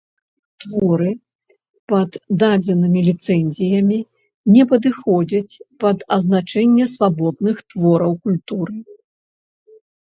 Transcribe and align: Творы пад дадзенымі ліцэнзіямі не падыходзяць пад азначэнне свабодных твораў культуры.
Творы 0.63 1.09
пад 1.93 2.17
дадзенымі 2.43 2.99
ліцэнзіямі 3.09 3.99
не 4.55 4.63
падыходзяць 4.73 5.53
пад 5.85 5.97
азначэнне 6.19 6.85
свабодных 6.97 7.57
твораў 7.75 8.11
культуры. 8.27 8.75